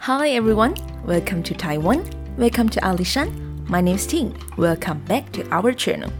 [0.00, 2.08] Hi everyone, welcome to Taiwan.
[2.38, 3.68] Welcome to Alishan.
[3.68, 4.32] My name is Ting.
[4.56, 6.12] Welcome back to our channel.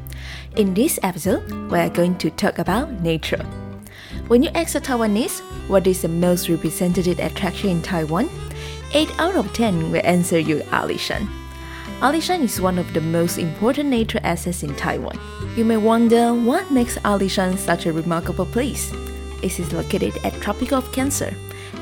[0.57, 3.43] In this episode, we are going to talk about nature.
[4.27, 8.29] When you ask a Taiwanese what is the most representative attraction in Taiwan,
[8.93, 11.29] 8 out of 10 will answer you Alishan.
[12.01, 15.19] Alishan is one of the most important nature assets in Taiwan.
[15.57, 18.93] You may wonder what makes Alishan such a remarkable place.
[19.41, 21.33] It is located at Tropic of Cancer,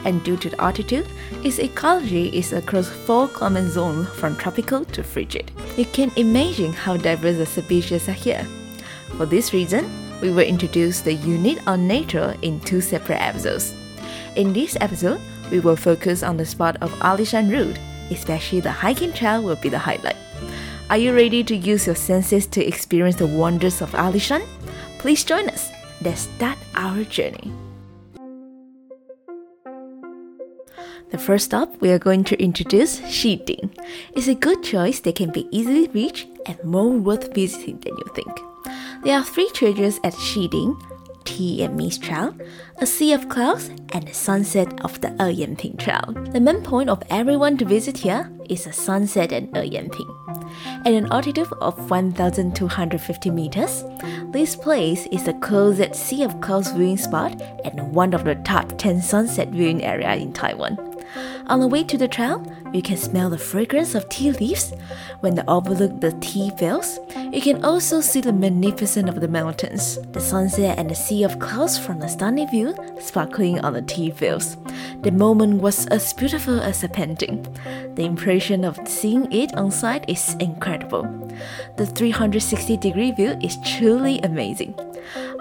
[0.06, 1.06] and due to the altitude,
[1.44, 5.50] its ecology is across four climate zones from tropical to frigid.
[5.76, 8.46] You can imagine how diverse the species are here.
[9.18, 9.90] For this reason,
[10.22, 13.74] we will introduce the unit on nature in two separate episodes.
[14.36, 17.78] In this episode, we will focus on the spot of Alishan Route
[18.10, 20.16] especially the hiking trail will be the highlight.
[20.90, 24.46] Are you ready to use your senses to experience the wonders of Alishan?
[24.98, 25.70] Please join us.
[26.00, 27.65] Let's start our journey.
[31.10, 33.70] The first stop, we are going to introduce Shiding.
[34.14, 38.06] It's a good choice that can be easily reached and more worth visiting than you
[38.14, 38.40] think.
[39.04, 40.76] There are three treasures at Shiding
[41.26, 42.34] tea and mist trail,
[42.78, 46.14] a sea of clouds, and the sunset of the Eryanping Trail.
[46.32, 50.08] The main point of everyone to visit here is the sunset at Eryanping.
[50.86, 53.84] At an altitude of 1,250 meters,
[54.30, 58.78] this place is the closest Sea of Clouds viewing spot and one of the top
[58.78, 60.85] 10 sunset viewing areas in Taiwan.
[61.48, 64.72] On the way to the trail, you can smell the fragrance of tea leaves.
[65.20, 66.98] When they overlook the tea fields,
[67.32, 71.38] you can also see the magnificence of the mountains, the sunset and the sea of
[71.38, 74.56] clouds from the stunning view sparkling on the tea fields.
[75.02, 77.46] The moment was as beautiful as a painting.
[77.94, 81.04] The impression of seeing it on site is incredible.
[81.76, 84.74] The 360 degree view is truly amazing.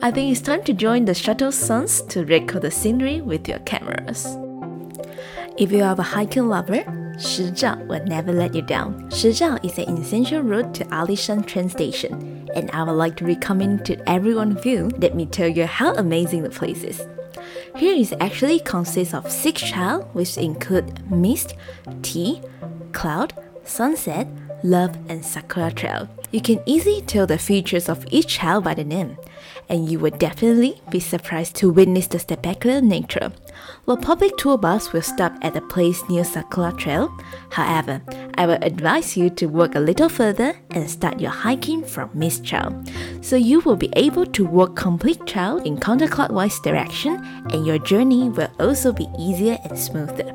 [0.04, 3.60] I think it's time to join the shuttle suns to record the scenery with your
[3.60, 4.38] cameras.
[5.58, 6.84] If you are a hiking lover,
[7.16, 9.10] Shizhao will never let you down.
[9.10, 13.86] Shizhao is an essential route to Alishan train station, and I would like to recommend
[13.86, 14.92] to every one of you.
[14.98, 17.08] Let me tell you how amazing the place is.
[17.78, 21.56] Here is actually consists of six trails, which include mist,
[22.02, 22.42] tea,
[22.92, 23.32] cloud,
[23.64, 24.28] sunset,
[24.66, 26.10] love, and sakura trail.
[26.32, 29.18] You can easily tell the features of each trail by the name
[29.70, 33.32] and you will definitely be surprised to witness the spectacular nature.
[33.86, 37.16] The public tour bus will stop at a place near Sakura Trail.
[37.52, 38.02] However,
[38.36, 42.46] I will advise you to walk a little further and start your hiking from Mist
[42.46, 42.84] Trail.
[43.22, 48.30] So you will be able to walk complete trail in counterclockwise direction and your journey
[48.30, 50.32] will also be easier and smoother.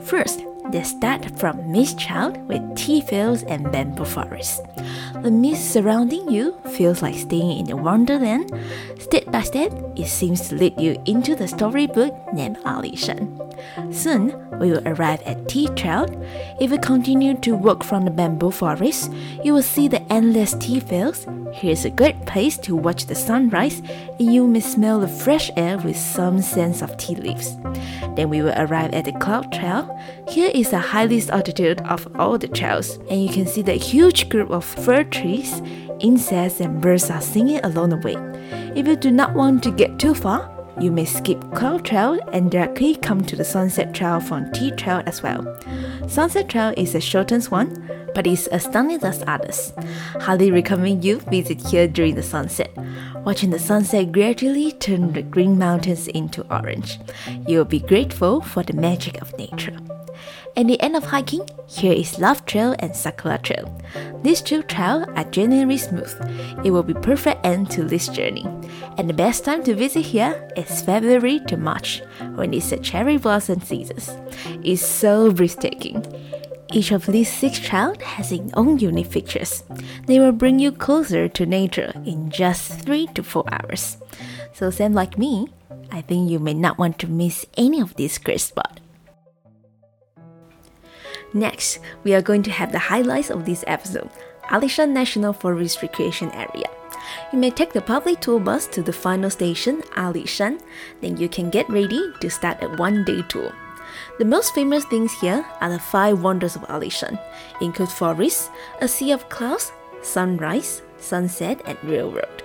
[0.00, 4.60] First, they start from Mist Trail with tea fields and bamboo forests.
[5.22, 8.50] The mist surrounding you feels like staying in a wonderland.
[8.98, 13.38] Step by step, it seems to lead you into the storybook named Ali Shan.
[13.92, 16.06] Soon, we will arrive at Tea Trail.
[16.60, 19.12] If you continue to walk from the bamboo forest,
[19.42, 21.26] you will see the endless tea fields.
[21.52, 23.82] Here's a great place to watch the sunrise,
[24.18, 27.56] and you may smell the fresh air with some sense of tea leaves.
[28.14, 29.98] Then we will arrive at the Cloud Trail.
[30.28, 34.28] Here is the highest altitude of all the trails, and you can see the huge
[34.28, 35.60] group of fir trees,
[35.98, 38.16] insects, and birds are singing along the way.
[38.76, 42.50] If you do not want to get too far, you may skip Cloud Trail and
[42.50, 45.58] directly come to the Sunset Trail from Tea Trail as well.
[46.08, 49.72] Sunset Trail is the shortest one, but it's as stunning as others.
[50.20, 52.70] Highly recommend you visit here during the sunset.
[53.24, 56.98] Watching the sunset gradually turn the green mountains into orange.
[57.46, 59.76] You will be grateful for the magic of nature.
[60.54, 63.80] At the end of hiking, here is Love Trail and Sakura Trail.
[64.22, 66.12] These two trails are generally smooth.
[66.62, 68.46] It will be perfect end to this journey.
[68.98, 72.02] And the best time to visit here is February to March,
[72.34, 73.98] when it's a cherry blossom season.
[74.62, 76.04] It's so breathtaking.
[76.72, 79.62] Each of these six trails has its own unique features.
[80.06, 83.96] They will bring you closer to nature in just three to four hours.
[84.52, 85.48] So, same like me,
[85.90, 88.80] I think you may not want to miss any of these great spots.
[91.34, 94.10] Next, we are going to have the highlights of this episode
[94.48, 96.68] Alishan National Forest Recreation Area.
[97.32, 100.60] You may take the public tour bus to the final station, Alishan,
[101.00, 103.52] then you can get ready to start a one day tour.
[104.18, 107.18] The most famous things here are the five wonders of Alishan,
[107.60, 108.50] include forests,
[108.80, 109.72] a sea of clouds,
[110.02, 112.42] sunrise, sunset, and railroad.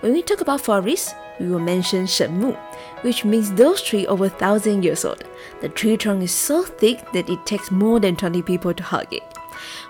[0.00, 2.56] When we talk about forests, we will mention Shenmu,
[3.02, 5.24] which means those trees over thousand years old.
[5.60, 9.12] The tree trunk is so thick that it takes more than 20 people to hug
[9.12, 9.22] it.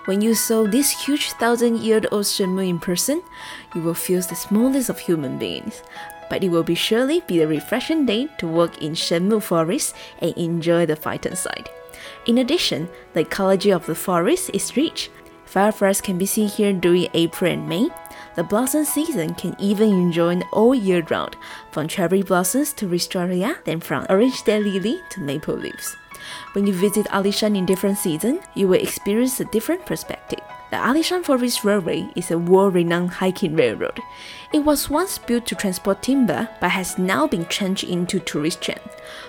[0.05, 3.21] When you saw this huge thousand year old Shenmu in person,
[3.75, 5.83] you will feel the smallest of human beings.
[6.29, 10.37] But it will be surely be a refreshing day to walk in Shenmu Forest and
[10.37, 11.67] enjoy the phytoncide.
[12.25, 15.09] In addition, the ecology of the forest is rich.
[15.45, 17.89] Fireflies can be seen here during April and May.
[18.35, 21.35] The blossom season can even enjoy all year round,
[21.71, 25.97] from cherry blossoms to wisteria, then from orange day lily to maple leaves.
[26.53, 30.39] When you visit Alishan in different seasons, you will experience a different perspective.
[30.71, 33.99] The Alishan Forest Railway is a world-renowned hiking railroad.
[34.53, 38.77] It was once built to transport timber, but has now been changed into tourist train.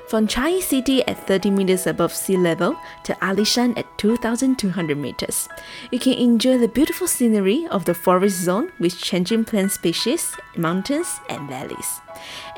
[0.08, 5.48] From Chiayi City at 30 meters above sea level to Alishan at 2,200 meters,
[5.90, 11.20] you can enjoy the beautiful scenery of the forest zone with changing plant species, mountains,
[11.30, 12.00] and valleys.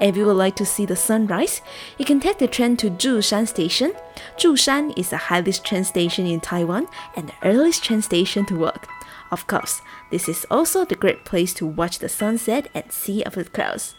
[0.01, 1.63] If you would like to see the sunrise,
[1.99, 3.93] you can take the train to Zhushan Station.
[4.37, 8.89] Zhushan is the highest train station in Taiwan and the earliest train station to work.
[9.31, 13.35] Of course, this is also the great place to watch the sunset and see of
[13.35, 13.95] the clouds.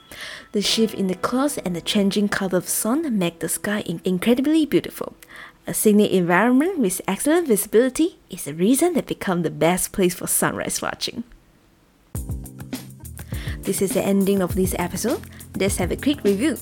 [0.51, 4.67] The shift in the clouds and the changing color of sun make the sky incredibly
[4.67, 5.15] beautiful.
[5.65, 10.27] A scenic environment with excellent visibility is the reason they become the best place for
[10.27, 11.23] sunrise watching.
[13.61, 15.21] This is the ending of this episode.
[15.55, 16.57] Let's have a quick review.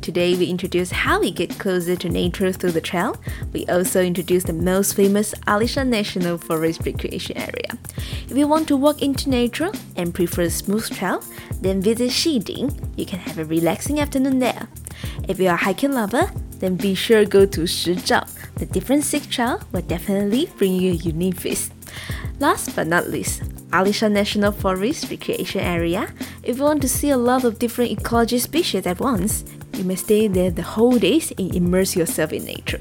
[0.00, 3.16] Today we introduce how we get closer to nature through the trail.
[3.52, 7.78] We also introduce the most famous Alishan National Forest Recreation Area.
[8.28, 11.22] If you want to walk into nature and prefer a smooth trail,
[11.60, 12.92] then visit Shiding.
[12.96, 14.66] You can have a relaxing afternoon there.
[15.28, 18.28] If you are a hiking lover, then be sure go to Shizhao.
[18.56, 21.72] The different six trail will definitely bring you a unique feast.
[22.40, 26.12] Last but not least, Alishan National Forest Recreation Area.
[26.42, 29.44] If you want to see a lot of different ecology species at once,
[29.74, 32.80] you may stay there the whole days and immerse yourself in nature.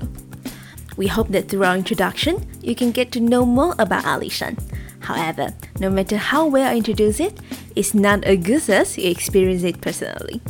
[0.97, 4.57] We hope that through our introduction, you can get to know more about Alishan.
[5.01, 7.39] However, no matter how well I introduce it,
[7.75, 10.41] it's not as good as you experience it personally.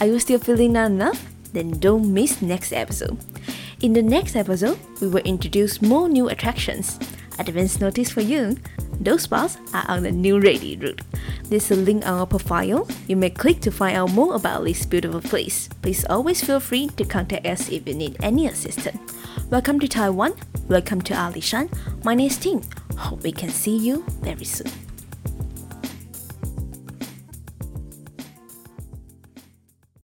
[0.00, 1.24] Are you still feeling not enough?
[1.54, 3.16] Then don't miss next episode.
[3.80, 6.98] In the next episode, we will introduce more new attractions.
[7.48, 8.56] Advance notice for you.
[9.00, 11.00] Those spots are on the new ready route.
[11.44, 12.86] There's a link on our profile.
[13.08, 15.68] You may click to find out more about this beautiful place.
[15.82, 18.98] Please always feel free to contact us if you need any assistance.
[19.50, 20.34] Welcome to Taiwan.
[20.68, 21.68] Welcome to Alishan.
[22.04, 22.64] My name is Ting.
[22.96, 24.70] Hope we can see you very soon.